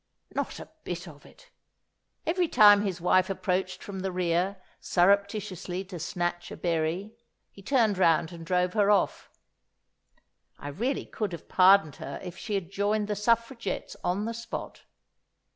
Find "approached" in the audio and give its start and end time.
3.29-3.83